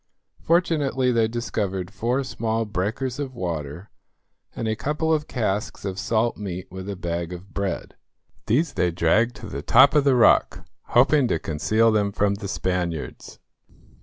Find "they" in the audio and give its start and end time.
1.11-1.27, 8.73-8.89